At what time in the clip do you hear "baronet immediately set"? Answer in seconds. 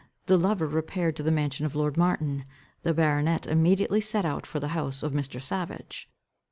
2.91-4.25